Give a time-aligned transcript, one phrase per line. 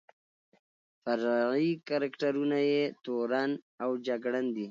[1.03, 3.51] فرعي کرکټرونه یې تورن
[3.83, 4.59] او جګړن دي.